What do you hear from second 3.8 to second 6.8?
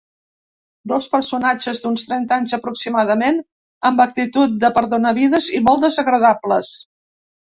amb actitud de perdonavides i molt desagradables.